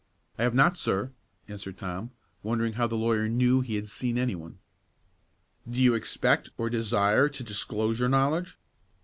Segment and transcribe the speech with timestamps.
[0.39, 1.11] "I have not, sir,"
[1.47, 2.09] answered Tom,
[2.41, 4.57] wondering how the lawyer knew he had seen any one.
[5.69, 8.57] "Do you expect, or desire, to disclose your knowledge?"